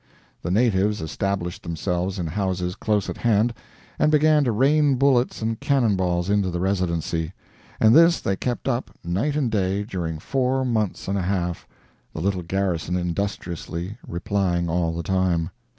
The 0.41 0.49
natives 0.49 0.99
established 0.99 1.61
themselves 1.61 2.17
in 2.17 2.25
houses 2.25 2.73
close 2.73 3.07
at 3.07 3.17
hand 3.17 3.53
and 3.99 4.11
began 4.11 4.43
to 4.45 4.51
rain 4.51 4.95
bullets 4.95 5.43
and 5.43 5.59
cannon 5.59 5.95
balls 5.95 6.27
into 6.27 6.49
the 6.49 6.59
Residency; 6.59 7.33
and 7.79 7.93
this 7.93 8.19
they 8.19 8.35
kept 8.35 8.67
up, 8.67 8.89
night 9.03 9.35
and 9.35 9.51
day, 9.51 9.83
during 9.83 10.17
four 10.17 10.65
months 10.65 11.07
and 11.07 11.19
a 11.19 11.21
half, 11.21 11.67
the 12.15 12.19
little 12.19 12.41
garrison 12.41 12.95
industriously 12.95 13.99
replying 14.07 14.67
all 14.67 14.91
the 14.95 15.03
time. 15.03 15.51